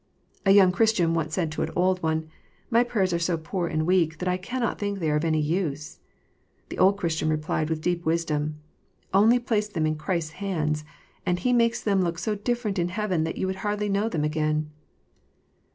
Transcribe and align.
A 0.47 0.51
young 0.51 0.71
Christian 0.71 1.13
once 1.13 1.35
said 1.35 1.51
to 1.51 1.61
an 1.61 1.69
old 1.75 2.01
one," 2.01 2.27
My 2.71 2.83
prayers 2.83 3.13
are 3.13 3.19
so 3.19 3.37
poor 3.37 3.67
and 3.67 3.85
weak, 3.85 4.17
that 4.17 4.27
I 4.27 4.35
cannot 4.35 4.79
think 4.79 4.97
they 4.97 5.11
are 5.11 5.15
of 5.17 5.23
any 5.23 5.39
use." 5.39 5.99
The 6.69 6.79
old 6.79 6.97
Christian 6.97 7.29
replied, 7.29 7.69
with 7.69 7.81
deep 7.81 8.03
wisdom," 8.03 8.55
Only 9.13 9.37
place 9.37 9.67
them 9.67 9.85
in 9.85 9.93
Christ 9.93 10.29
s 10.31 10.37
hands, 10.39 10.83
and 11.23 11.37
He 11.37 11.53
makes 11.53 11.83
them 11.83 12.01
look 12.01 12.17
so 12.17 12.33
different 12.33 12.79
in 12.79 12.89
heaven 12.89 13.23
that 13.25 13.37
you 13.37 13.45
would 13.45 13.57
hardly 13.57 13.89
know 13.89 14.09
them 14.09 14.23
again." 14.23 14.71